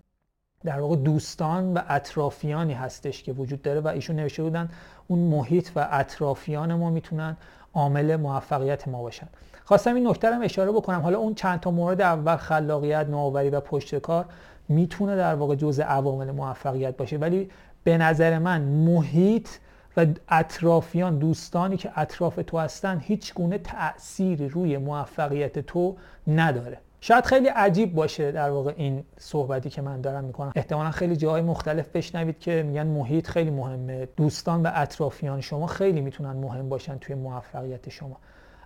در 0.64 0.80
واقع 0.80 0.96
دوستان 0.96 1.74
و 1.74 1.80
اطرافیانی 1.88 2.72
هستش 2.72 3.22
که 3.22 3.32
وجود 3.32 3.62
داره 3.62 3.80
و 3.80 3.88
ایشون 3.88 4.16
نوشته 4.16 4.42
بودن 4.42 4.68
اون 5.08 5.18
محیط 5.18 5.70
و 5.76 5.88
اطرافیان 5.90 6.74
ما 6.74 6.90
می‌تونن 6.90 7.36
عامل 7.74 8.16
موفقیت 8.16 8.88
ما 8.88 9.02
باشن. 9.02 9.28
خواستم 9.66 9.94
این 9.94 10.08
نکته 10.08 10.30
رو 10.30 10.42
اشاره 10.42 10.73
بکنم. 10.73 11.00
حالا 11.00 11.18
اون 11.18 11.35
چند 11.35 11.61
تا 11.61 11.70
مورد 11.70 12.00
اول 12.00 12.37
خلاقیت 12.37 13.06
نوآوری 13.06 13.50
و 13.50 13.61
پشت 13.61 13.94
کار 13.94 14.25
می‌تونه 14.68 15.16
در 15.16 15.35
واقع 15.35 15.54
جزء 15.54 15.82
عوامل 15.82 16.30
موفقیت 16.30 16.96
باشه. 16.96 17.16
ولی 17.16 17.50
به 17.85 17.99
نظر 17.99 18.38
من 18.38 18.62
محیط 18.62 19.49
و 19.96 20.06
اطرافیان 20.28 21.18
دوستانی 21.18 21.76
که 21.76 21.90
اطراف 21.96 22.38
تو 22.46 22.58
هستن 22.58 23.00
هیچ 23.04 23.35
گونه 23.35 23.58
تأثیری 23.58 24.49
روی 24.49 24.78
موفقیت 24.78 25.58
تو 25.58 25.96
نداره. 26.26 26.78
شاید 27.00 27.25
خیلی 27.25 27.49
عجیب 27.49 27.94
باشه 27.94 28.32
در 28.32 28.50
واقع 28.50 28.73
این 28.76 29.04
صحبتی 29.18 29.70
که 29.70 29.82
من 29.82 30.00
دارم 30.00 30.25
می‌کنم. 30.25 30.52
احتمالا 30.56 30.90
خیلی 30.90 31.16
جاهای 31.16 31.42
مختلف 31.42 31.88
بشنوید 31.88 32.38
که 32.38 32.62
میگن 32.62 32.87
محیط 32.87 33.26
خیلی 33.26 33.50
مهمه. 33.50 34.08
دوستان 34.16 34.62
و 34.62 34.70
اطرافیان 34.75 35.40
شما 35.40 35.66
خیلی 35.66 36.00
می‌تونن 36.00 36.32
مهم 36.32 36.68
باشن 36.68 36.99
توی 36.99 37.14
موفقیت 37.14 37.88
شما. 37.88 38.16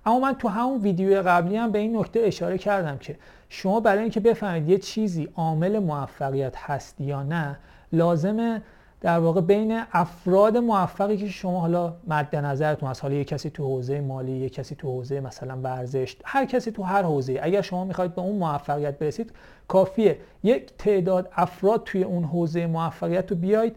اما 0.06 0.18
من 0.18 0.32
تو 0.32 0.48
همون 0.48 0.80
ویدیو 0.80 1.22
قبلی 1.22 1.56
هم 1.56 1.72
به 1.72 1.78
این 1.78 1.96
نکته 1.96 2.20
اشاره 2.20 2.58
کردم 2.58 2.98
که 2.98 3.16
شما 3.48 3.80
برای 3.80 4.02
اینکه 4.02 4.20
بفهمید 4.20 4.68
یه 4.68 4.78
چیزی 4.78 5.28
عامل 5.36 5.78
موفقیت 5.78 6.56
هست 6.56 7.00
یا 7.00 7.22
نه 7.22 7.58
لازمه 7.92 8.62
در 9.00 9.18
واقع 9.18 9.40
بین 9.40 9.82
افراد 9.92 10.56
موفقی 10.56 11.16
که 11.16 11.28
شما 11.28 11.60
حالا 11.60 11.94
مد 12.08 12.36
نظرتون 12.36 12.88
از 12.88 13.00
حالا 13.00 13.14
یک 13.14 13.26
کسی 13.28 13.50
تو 13.50 13.64
حوزه 13.64 14.00
مالی 14.00 14.32
یک 14.32 14.52
کسی 14.52 14.74
تو 14.74 14.88
حوزه 14.88 15.20
مثلا 15.20 15.56
ورزش 15.62 16.16
هر 16.24 16.44
کسی 16.44 16.70
تو 16.70 16.82
هر 16.82 17.02
حوزه 17.02 17.40
اگر 17.42 17.60
شما 17.60 17.84
می‌خواید 17.84 18.14
به 18.14 18.22
اون 18.22 18.38
موفقیت 18.38 18.98
برسید 18.98 19.32
کافیه. 19.68 20.18
یک 20.42 20.72
تعداد 20.78 21.28
افراد 21.36 21.84
توی 21.84 22.02
اون 22.02 22.24
حوزه 22.24 22.66
موفقیت 22.66 23.30
رو 23.30 23.36
بیاید. 23.36 23.76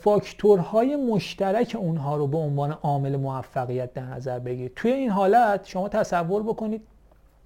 فاکتورهای 0.00 0.96
مشترک 0.96 1.76
اونها 1.78 2.16
رو 2.16 2.26
به 2.26 2.38
عنوان 2.38 2.72
عامل 2.72 3.16
موفقیت 3.16 3.94
در 3.94 4.04
نظر 4.04 4.38
بگیرید. 4.38 4.72
توی 4.76 4.92
این 4.92 5.10
حالت 5.10 5.66
شما 5.66 5.88
تصور 5.88 6.42
بکنید 6.42 6.82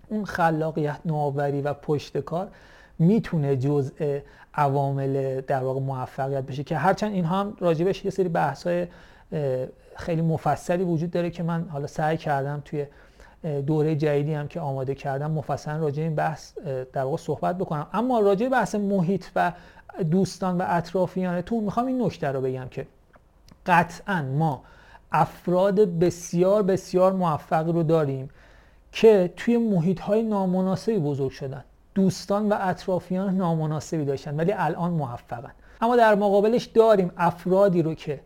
اون 0.08 0.24
خلاقیت 0.24 1.00
نوآوری 1.04 1.62
و 1.62 1.74
پشت 1.74 2.18
کار 2.18 2.48
می‌تونه 2.98 3.56
جزء 3.56 4.18
عوامل 4.54 5.40
در 5.40 5.62
واقع 5.62 5.80
موفقیت 5.80 6.44
بشه 6.44 6.64
که 6.64 6.76
هرچند 6.76 7.12
این 7.12 7.24
هم 7.24 7.56
راجبش 7.60 8.04
یه 8.04 8.10
سری 8.10 8.28
بحث 8.28 8.66
خیلی 9.96 10.22
مفصلی 10.22 10.84
وجود 10.84 11.10
داره 11.10 11.30
که 11.30 11.42
من 11.42 11.68
حالا 11.68 11.86
سعی 11.86 12.16
کردم 12.16 12.62
توی 12.64 12.86
دوره 13.66 13.96
جدیدی 13.96 14.34
هم 14.34 14.48
که 14.48 14.60
آماده 14.60 14.94
کردم 14.94 15.30
مفصلا 15.30 15.76
راجع 15.76 16.02
این 16.02 16.14
بحث 16.14 16.58
در 16.92 17.02
واقع 17.02 17.16
صحبت 17.16 17.58
بکنم. 17.58 17.86
اما 17.92 18.20
راجع 18.20 18.48
بحث 18.48 18.74
محیط 18.74 19.24
و 19.36 19.52
دوستان 20.10 20.58
و 20.58 20.64
اطرافیانتون 20.68 21.64
می‌خوام 21.64 21.86
این 21.86 22.02
نکته 22.02 22.28
رو 22.28 22.40
بگم 22.40 22.66
که 22.70 22.86
قطعا 23.66 24.22
ما 24.22 24.62
افراد 25.12 25.80
بسیار 25.98 26.62
بسیار 26.62 27.12
موفقی 27.12 27.72
رو 27.72 27.82
داریم 27.82 28.30
که 28.92 29.32
توی 29.36 29.56
محیط 29.56 30.00
های 30.00 30.22
نامناسبی 30.22 30.98
بزرگ 30.98 31.30
شدن. 31.30 31.64
دوستان 31.94 32.48
و 32.48 32.56
اطرافیان 32.60 33.36
نامناسبی 33.36 34.04
داشتن 34.04 34.36
ولی 34.36 34.52
الان 34.52 34.90
موفقن. 34.90 35.52
اما 35.80 35.96
در 35.96 36.14
مقابلش 36.14 36.64
داریم 36.64 37.12
افرادی 37.16 37.82
رو 37.82 37.94
که 37.94 38.20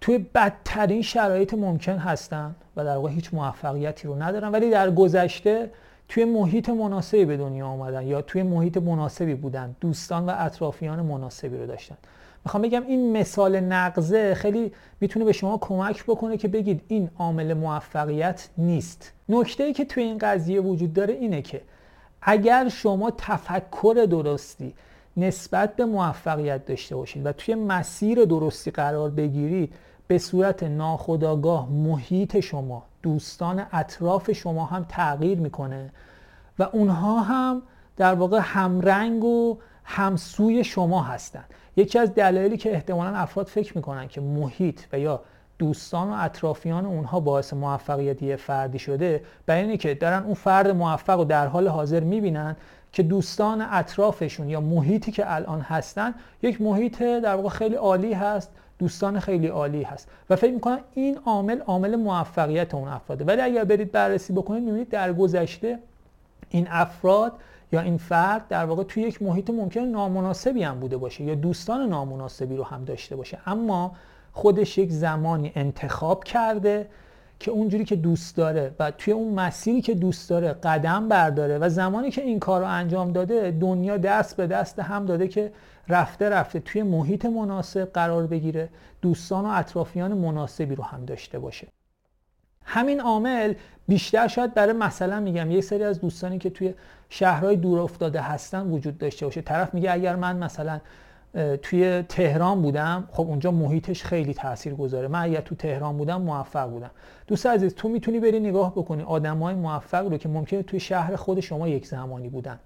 توی 0.00 0.18
بدترین 0.18 1.02
شرایط 1.02 1.54
ممکن 1.54 1.96
هستن 1.96 2.54
و 2.76 2.84
در 2.84 2.96
واقع 2.96 3.10
هیچ 3.10 3.34
موفقیتی 3.34 4.08
رو 4.08 4.22
ندارن. 4.22 4.52
ولی 4.52 4.70
در 4.70 4.90
گذشته 4.90 5.70
توی 6.08 6.24
محیط 6.24 6.68
مناسبی 6.68 7.24
به 7.24 7.36
دنیا 7.36 7.66
آمدن 7.66 8.06
یا 8.06 8.22
توی 8.22 8.42
محیط 8.42 8.76
مناسبی 8.76 9.34
بودن. 9.34 9.76
دوستان 9.80 10.26
و 10.26 10.34
اطرافیان 10.38 11.00
مناسبی 11.00 11.56
رو 11.56 11.66
داشتن. 11.66 11.96
می‌خوام 12.44 12.62
بگم 12.62 12.82
این 12.86 13.16
مثال 13.16 13.60
نقضه 13.60 14.34
خیلی 14.34 14.72
می‌تونه 15.00 15.24
به 15.24 15.32
شما 15.32 15.58
کمک 15.58 16.04
بکنه 16.04 16.36
که 16.36 16.48
بگید 16.48 16.82
این 16.88 17.10
عامل 17.18 17.54
موفقیت 17.54 18.48
نیست. 18.58 19.12
نکته 19.28 19.64
ای 19.64 19.72
که 19.72 19.84
توی 19.84 20.02
این 20.02 20.18
قضیه 20.18 20.60
وجود 20.60 20.92
داره 20.92 21.14
اینه 21.14 21.42
که 21.42 21.60
اگر 22.22 22.68
شما 22.68 23.10
تفکر 23.10 24.06
درستی 24.10 24.74
نسبت 25.18 25.76
به 25.76 25.84
موفقیت 25.84 26.66
داشته 26.66 26.96
باشید 26.96 27.26
و 27.26 27.32
توی 27.32 27.54
مسیر 27.54 28.24
درستی 28.24 28.70
قرار 28.70 29.10
بگیرید 29.10 29.74
به 30.06 30.18
صورت 30.18 30.62
ناخودآگاه 30.62 31.68
محیط 31.70 32.40
شما 32.40 32.82
دوستان 33.02 33.66
اطراف 33.72 34.32
شما 34.32 34.64
هم 34.64 34.86
تغییر 34.88 35.38
می‌کنه 35.38 35.90
و 36.58 36.62
اونها 36.62 37.20
هم 37.20 37.62
در 37.96 38.14
واقع 38.14 38.40
همرنگ 38.42 39.24
و 39.24 39.58
همسوی 39.84 40.64
شما 40.64 41.02
هستند 41.02 41.44
یکی 41.76 41.98
از 41.98 42.14
دلایلی 42.14 42.56
که 42.56 42.72
احتمالا 42.72 43.16
افراد 43.16 43.46
فکر 43.46 43.76
می‌کنن 43.76 44.08
که 44.08 44.20
محیط 44.20 44.80
و 44.92 44.98
یا 44.98 45.20
دوستان 45.58 46.10
و 46.10 46.16
اطرافیان 46.18 46.86
اونها 46.86 47.20
باعث 47.20 47.52
موفقیتی 47.52 48.36
فردی 48.36 48.78
شده 48.78 49.22
برای 49.46 49.60
اینه 49.60 49.76
که 49.76 49.94
دارن 49.94 50.22
اون 50.22 50.34
فرد 50.34 50.68
موفق 50.68 51.18
رو 51.18 51.24
در 51.24 51.46
حال 51.46 51.68
حاضر 51.68 52.00
می‌بینن 52.00 52.56
که 52.92 53.02
دوستان 53.02 53.66
اطرافشون 53.70 54.48
یا 54.48 54.60
محیطی 54.60 55.12
که 55.12 55.34
الان 55.34 55.60
هستن 55.60 56.14
یک 56.42 56.60
محیط 56.60 57.02
در 57.02 57.34
واقع 57.34 57.48
خیلی 57.48 57.74
عالی 57.74 58.12
هست 58.12 58.50
دوستان 58.78 59.20
خیلی 59.20 59.46
عالی 59.46 59.82
هست. 59.82 60.08
و 60.30 60.36
فکر 60.36 60.52
می‌کنن 60.52 60.78
این 60.94 61.18
عامل 61.26 61.60
عامل 61.60 61.96
موفقیت 61.96 62.74
اون 62.74 62.88
افراده. 62.88 63.24
ولی 63.24 63.40
اگر 63.40 63.64
برید 63.64 63.92
بررسی 63.92 64.32
بکنید 64.32 64.62
می‌بینید 64.62 64.88
در 64.88 65.12
گذشته 65.12 65.78
این 66.50 66.68
افراد 66.70 67.32
یا 67.72 67.80
این 67.80 67.98
فرد 67.98 68.48
در 68.48 68.64
واقع 68.64 68.82
توی 68.82 69.02
یک 69.02 69.22
محیط 69.22 69.50
ممکن 69.50 69.80
نامناسبی 69.80 70.62
هم 70.62 70.80
بوده 70.80 70.96
باشه 70.96 71.24
یا 71.24 71.34
دوستان 71.34 71.88
نامناسبی 71.88 72.56
رو 72.56 72.64
هم 72.64 72.84
داشته 72.84 73.16
باشه. 73.16 73.38
اما 73.46 73.92
خودش 74.32 74.78
یک 74.78 74.90
زمانی 74.90 75.52
انتخاب 75.54 76.24
کرده 76.24 76.86
که 77.40 77.50
اونجوری 77.50 77.84
که 77.84 77.96
دوست 77.96 78.36
داره 78.36 78.74
و 78.78 78.90
توی 78.90 79.12
اون 79.12 79.34
مسیری 79.34 79.80
که 79.80 79.94
دوست 79.94 80.30
داره 80.30 80.52
قدم 80.52 81.08
برداره 81.08 81.58
و 81.58 81.68
زمانی 81.68 82.10
که 82.10 82.22
این 82.22 82.38
کار 82.38 82.60
رو 82.60 82.66
انجام 82.66 83.12
داده 83.12 83.50
دنیا 83.50 83.96
دست 83.96 84.36
به 84.36 84.46
دست 84.46 84.78
هم 84.78 85.06
داده 85.06 85.28
که 85.28 85.52
رفته 85.88 86.28
رفته 86.28 86.60
توی 86.60 86.82
محیط 86.82 87.24
مناسب 87.24 87.92
قرار 87.92 88.26
بگیره 88.26 88.68
دوستان 89.02 89.44
و 89.44 89.48
اطرافیان 89.48 90.12
مناسبی 90.12 90.74
رو 90.74 90.84
هم 90.84 91.04
داشته 91.04 91.38
باشه. 91.38 91.68
همین 92.64 93.00
عامل 93.00 93.54
بیشتر 93.88 94.28
شاید 94.28 94.54
برای 94.54 94.72
مثلا 94.72 95.20
میگم 95.20 95.50
یه 95.50 95.60
سری 95.60 95.84
از 95.84 96.00
دوستانی 96.00 96.38
که 96.38 96.50
توی 96.50 96.74
شهرهای 97.08 97.56
دور 97.56 97.80
افتاده 97.80 98.20
هستن 98.20 98.70
وجود 98.70 98.98
داشته 98.98 99.26
باشه. 99.26 99.42
طرف 99.42 99.74
میگه 99.74 99.92
اگر 99.92 100.16
من 100.16 100.36
مثلا 100.36 100.80
توی 101.62 102.02
تهران 102.02 102.62
بودم. 102.62 103.08
خب 103.12 103.22
اونجا 103.22 103.50
محیطش 103.50 104.02
خیلی 104.02 104.34
تاثیر 104.34 104.74
گذاره 104.74 105.08
من 105.08 105.22
اگر 105.22 105.40
تو 105.40 105.54
تهران 105.54 105.96
بودم 105.96 106.22
موفق 106.22 106.70
بودم. 106.70 106.90
دوست 107.26 107.46
عزیز 107.46 107.74
تو 107.74 107.88
می‌تونی 107.88 108.20
بری 108.20 108.40
نگاه 108.40 108.72
بکنی. 108.72 109.02
آدمای 109.02 109.54
موفق 109.54 110.06
رو 110.06 110.16
که 110.16 110.28
ممکنه 110.28 110.62
توی 110.62 110.80
شهر 110.80 111.16
خود 111.16 111.40
شما 111.40 111.68
یک 111.68 111.86
زمانی 111.86 112.28
بودن. 112.28 112.58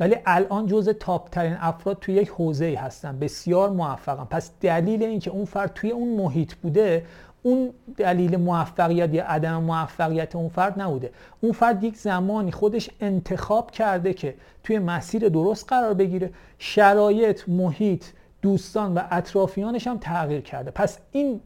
ولی 0.00 0.16
الان 0.26 0.66
جز 0.66 0.88
تاپ 0.88 1.30
ترین 1.30 1.56
افراد 1.60 1.98
توی 2.00 2.14
یک 2.14 2.28
حوزه 2.28 2.64
ای 2.64 2.74
هستن. 2.74 3.18
بسیار 3.18 3.70
موفقن. 3.70 4.24
پس 4.24 4.50
دلیل 4.60 5.02
اینکه 5.02 5.30
اون 5.30 5.44
فرد 5.44 5.72
توی 5.74 5.90
اون 5.90 6.16
محیط 6.16 6.54
بوده 6.54 7.04
اون 7.48 7.72
دلیل 7.96 8.36
موفقیت 8.36 9.14
یا 9.14 9.24
عدم 9.24 9.62
موفقیت 9.62 10.36
اون 10.36 10.48
فرد 10.48 10.80
نبوده. 10.80 11.10
اون 11.40 11.52
فرد 11.52 11.84
یک 11.84 11.96
زمانی 11.96 12.52
خودش 12.52 12.90
انتخاب 13.00 13.70
کرده 13.70 14.14
که 14.14 14.34
توی 14.64 14.78
مسیر 14.78 15.28
درست 15.28 15.68
قرار 15.68 15.94
بگیره 15.94 16.30
شرایط 16.58 17.48
محیط 17.48 18.04
دوستان 18.42 18.94
و 18.94 19.02
اطرافیانش 19.10 19.86
هم 19.86 19.98
تغییر 19.98 20.40
کرده. 20.40 20.70
پس 20.70 20.98
این 21.12 21.40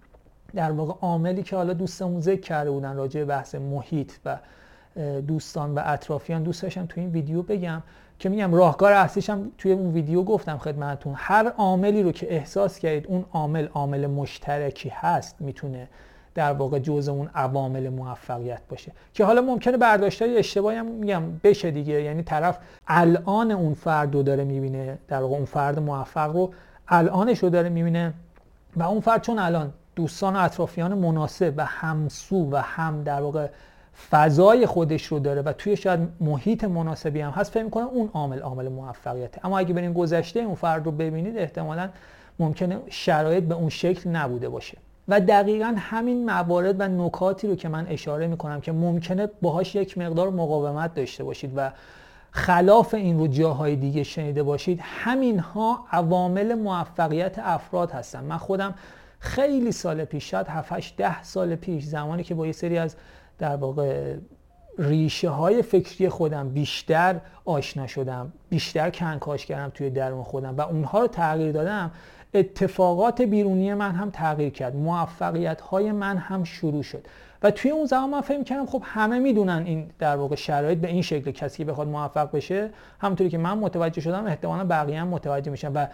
در 0.54 0.72
واقع 0.72 0.94
عاملی 1.00 1.42
که 1.42 1.56
حالا 1.56 1.72
دوستمون 1.72 2.20
ذکر 2.20 2.40
کرده 2.40 2.70
بودن 2.70 2.96
راجع 2.96 3.20
به 3.20 3.26
بحث 3.26 3.54
محیط 3.54 4.12
و 4.24 4.38
دوستان 5.26 5.74
و 5.74 5.82
اطرافیان 5.84 6.42
دوست 6.42 6.62
داشتم 6.62 6.86
توی 6.86 7.02
این 7.02 7.12
ویدیو 7.12 7.42
بگم. 7.42 7.82
که 8.22 8.28
میگم 8.28 8.54
راهکار 8.54 8.92
اصلیش 8.92 9.30
هم 9.30 9.50
توی 9.58 9.72
اون 9.72 9.92
ویدیو 9.92 10.22
گفتم 10.22 10.58
خدمتتون 10.58 11.14
هر 11.16 11.48
عاملی 11.48 12.02
رو 12.02 12.12
که 12.12 12.34
احساس 12.34 12.78
کردید 12.78 13.06
اون 13.06 13.24
عامل 13.32 13.68
عامل 13.74 14.06
مشترکی 14.06 14.92
هست 14.94 15.36
می‌تونه 15.40 15.88
در 16.34 16.52
واقع 16.52 16.78
جزء 16.78 17.12
اون 17.12 17.30
عوامل 17.34 17.88
موفقیت 17.88 18.60
باشه. 18.68 18.92
که 19.14 19.24
حالا 19.24 19.40
ممکنه 19.40 19.76
برداشتای 19.76 20.38
اشتباهی 20.38 20.76
هم 20.76 20.86
میگم 20.86 21.22
بشه 21.44 21.70
دیگه. 21.70 22.02
یعنی 22.02 22.22
طرف 22.22 22.58
الان 22.88 23.50
اون 23.50 23.74
فرد 23.74 24.14
رو 24.14 24.22
داره 24.22 24.44
می‌بینه 24.44 24.98
در 25.08 25.22
واقع 25.22 25.34
اون 25.34 25.44
فرد 25.44 25.78
موفق 25.78 26.32
رو 26.32 26.52
الانش 26.88 27.38
رو 27.38 27.50
داره 27.50 27.68
می‌بینه 27.68 28.14
و 28.76 28.82
اون 28.82 29.00
فرد 29.00 29.22
چون 29.22 29.38
الان 29.38 29.72
دوستان 29.96 30.36
و 30.36 30.38
اطرافیان 30.38 30.94
مناسب 30.94 31.54
و 31.56 31.64
همسو 31.64 32.50
و 32.50 32.56
هم 32.56 33.02
در 33.02 33.20
واقع 33.20 33.48
فضای 34.10 34.66
خودش 34.66 35.06
رو 35.06 35.18
داره 35.18 35.42
و 35.42 35.52
توی 35.52 35.76
شاید 35.76 36.00
محیط 36.20 36.64
مناسبی 36.64 37.20
هم 37.20 37.30
هست 37.30 37.52
فکر 37.52 37.64
می‌کنم 37.64 37.86
اون 37.86 38.10
عامل 38.14 38.40
عامل 38.40 38.68
موفقیته. 38.68 39.46
اما 39.46 39.58
اگه 39.58 39.74
برین 39.74 39.92
گذشته 39.92 40.40
اون 40.40 40.54
فرد 40.54 40.84
رو 40.84 40.92
ببینید 40.92 41.38
احتمالا 41.38 41.88
ممکنه 42.38 42.78
شرایط 42.90 43.44
به 43.44 43.54
اون 43.54 43.68
شکل 43.68 44.10
نبوده 44.10 44.48
باشه. 44.48 44.78
و 45.08 45.20
دقیقا 45.20 45.74
همین 45.78 46.24
موارد 46.30 46.80
و 46.80 46.88
نکاتی 46.88 47.48
رو 47.48 47.54
که 47.54 47.68
من 47.68 47.86
اشاره 47.86 48.26
می‌کنم 48.26 48.60
که 48.60 48.72
ممکنه 48.72 49.28
باهاش 49.42 49.74
یک 49.74 49.98
مقدار 49.98 50.30
مقاومت 50.30 50.94
داشته 50.94 51.24
باشید 51.24 51.52
و 51.56 51.72
خلاف 52.30 52.94
این 52.94 53.18
رو 53.18 53.26
جاهای 53.26 53.76
دیگه 53.76 54.02
شنیده 54.02 54.42
باشید 54.42 54.80
همین 54.82 55.38
ها 55.38 55.84
عوامل 55.92 56.54
موفقیت 56.54 57.38
افراد 57.38 57.90
هستن. 57.90 58.24
من 58.24 58.36
خودم 58.36 58.74
خیلی 59.18 59.72
سال 59.72 60.04
پیش 60.04 60.30
شاید 60.30 60.46
7 60.48 60.96
ده 60.96 61.22
سال 61.22 61.54
پیش 61.54 61.84
زمانی 61.84 62.22
که 62.22 62.34
با 62.34 62.46
یه 62.46 62.52
سری 62.52 62.78
از 62.78 62.96
در 63.42 63.56
واقع 63.56 64.16
ریشه 64.78 65.30
های 65.30 65.62
فکری 65.62 66.08
خودم 66.08 66.48
بیشتر 66.48 67.20
آشنا 67.44 67.86
شدم 67.86 68.32
بیشتر 68.48 68.90
کنکاش 68.90 69.46
کردم 69.46 69.70
توی 69.74 69.90
درون 69.90 70.22
خودم 70.22 70.56
و 70.56 70.60
اونها 70.60 71.00
رو 71.00 71.06
تغییر 71.06 71.52
دادم. 71.52 71.90
اتفاقات 72.34 73.22
بیرونی 73.22 73.74
من 73.74 73.90
هم 73.90 74.10
تغییر 74.10 74.50
کرد. 74.50 74.76
موفقیت 74.76 75.60
های 75.60 75.92
من 75.92 76.16
هم 76.16 76.44
شروع 76.44 76.82
شد. 76.82 77.06
و 77.42 77.50
توی 77.50 77.70
اون 77.70 77.86
زمان 77.86 78.10
من 78.10 78.20
فکر 78.20 78.42
کردم 78.42 78.66
خب 78.66 78.82
همه 78.84 79.18
می‌دونن 79.18 79.62
این 79.66 79.90
در 79.98 80.16
واقع 80.16 80.36
شرایط 80.36 80.78
به 80.78 80.88
این 80.88 81.02
شکل 81.02 81.30
کسی 81.30 81.58
که 81.58 81.64
بخواد 81.64 81.88
موفق 81.88 82.36
بشه 82.36 82.70
همونطوری 83.00 83.30
که 83.30 83.38
من 83.38 83.58
متوجه 83.58 84.00
شدم 84.00 84.26
احتمالا 84.26 84.64
بقیه 84.64 85.00
هم 85.00 85.08
متوجه 85.08 85.50
میشن. 85.50 85.72
و 85.72 85.86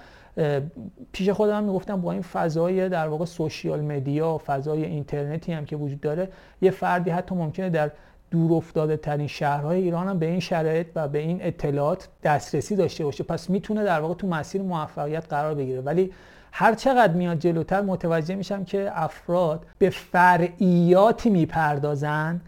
پیش 1.12 1.30
خودم 1.30 1.64
می‌گفتم 1.64 2.00
با 2.00 2.12
این 2.12 2.22
فضای 2.22 2.88
در 2.88 3.08
واقع 3.08 3.24
سوشیال 3.24 3.80
مدیا 3.80 4.40
فضای 4.46 4.84
اینترنتی 4.84 5.52
هم 5.52 5.64
که 5.64 5.76
وجود 5.76 6.00
داره 6.00 6.28
یه 6.62 6.70
فردی 6.70 7.10
حتی 7.10 7.34
ممکنه 7.34 7.70
در 7.70 7.90
دور 8.30 8.52
افتاده 8.52 8.96
ترین 8.96 9.26
شهرهای 9.26 9.82
ایران 9.82 10.08
هم 10.08 10.18
به 10.18 10.26
این 10.26 10.40
شرایط 10.40 10.86
و 10.94 11.08
به 11.08 11.18
این 11.18 11.38
اطلاعات 11.42 12.08
دسترسی 12.22 12.76
داشته 12.76 13.04
باشه. 13.04 13.24
پس 13.24 13.50
می‌تونه 13.50 13.84
در 13.84 14.00
واقع 14.00 14.14
تو 14.14 14.26
مسیر 14.26 14.62
موفقیت 14.62 15.28
قرار 15.28 15.54
بگیره. 15.54 15.80
ولی 15.80 16.12
هر 16.52 16.74
چقدر 16.74 17.12
میاد 17.12 17.38
جلوتر 17.38 17.80
متوجه 17.80 18.34
میشم 18.34 18.64
که 18.64 18.90
افراد 18.92 19.66
به 19.78 19.90
فرعیاتی 19.90 21.30
می‌پردازن 21.30 22.40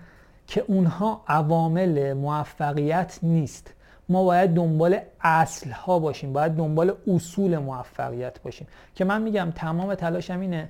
که 0.47 0.65
اونها 0.67 1.21
عوامل 1.29 2.13
موفقیت 2.13 3.19
نیست. 3.23 3.75
ما 4.09 4.25
باید 4.25 4.55
دنبال 4.55 4.99
اصل 5.21 5.71
ها 5.71 5.99
باشیم 5.99 6.33
باید 6.33 6.53
دنبال 6.53 6.93
اصول 7.15 7.59
موفقیت 7.59 8.43
باشیم. 8.43 8.67
که 8.95 9.05
من 9.05 9.23
میگم 9.23 9.53
تمام 9.55 9.95
تلاشم 9.95 10.41
اینه 10.41 10.69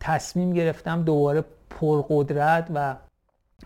تصمیم 0.00 0.52
گرفتم 0.52 1.02
دوباره 1.02 1.44
پرقدرت 1.70 2.68
و 2.74 2.94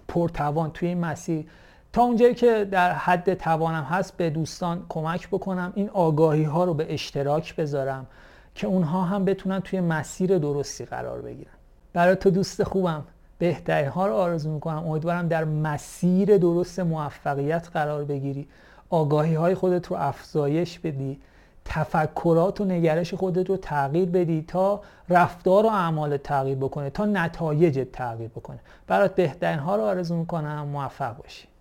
پرتوان 0.08 0.70
توی 0.70 0.88
این 0.88 1.00
مسیر. 1.00 1.46
تا 1.92 2.02
اونجایی 2.02 2.34
که 2.34 2.64
در 2.64 2.92
حد 2.92 3.34
توانم 3.34 3.82
هست 3.82 4.16
به 4.16 4.30
دوستان 4.30 4.86
کمک 4.88 5.28
بکنم 5.28 5.72
این 5.74 5.90
آگاهی 5.90 6.42
ها 6.44 6.64
رو 6.64 6.74
به 6.74 6.94
اشتراک 6.94 7.56
بذارم 7.56 8.06
که 8.54 8.66
اونها 8.66 9.02
هم 9.02 9.24
بتونن 9.24 9.60
توی 9.60 9.80
مسیر 9.80 10.38
درستی 10.38 10.84
قرار 10.84 11.22
بگیرن. 11.22 11.52
برای 11.92 12.16
تو 12.16 12.30
دوست 12.30 12.64
خوبم 12.64 13.04
بهترین 13.38 13.88
ها 13.88 14.06
رو 14.06 14.14
آرزو 14.14 14.50
می‌کنم. 14.50 14.86
امیدوارم 14.86 15.28
در 15.28 15.44
مسیر 15.44 16.38
درست 16.38 16.80
موفقیت 16.80 17.68
قرار 17.72 18.04
بگیری. 18.04 18.48
آگاهی 18.90 19.34
های 19.34 19.54
خودت 19.54 19.86
رو 19.86 19.96
افزایش 19.96 20.78
بدی. 20.78 21.20
تفکرات 21.64 22.60
و 22.60 22.64
نگرش 22.64 23.14
خودت 23.14 23.50
رو 23.50 23.56
تغییر 23.56 24.10
بدی 24.10 24.44
تا 24.48 24.80
رفتار 25.08 25.66
و 25.66 25.68
اعمال 25.68 26.16
تغییر 26.16 26.58
بکنه 26.58 26.90
تا 26.90 27.04
نتایج 27.04 27.86
تغییر 27.92 28.28
بکنه. 28.28 28.60
برات 28.86 29.14
بهترین 29.14 29.58
ها 29.58 29.76
رو 29.76 29.82
آرزو 29.82 30.16
می‌کنم 30.16 30.68
موفق 30.68 31.16
باشی. 31.16 31.51